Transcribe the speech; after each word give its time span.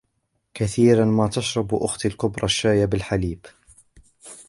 كثيراً 0.53 1.05
ما 1.05 1.27
تشرب 1.27 1.75
أختي 1.75 2.07
الكبرى 2.07 2.43
الشاي 2.43 2.85
بالحليب. 2.87 3.45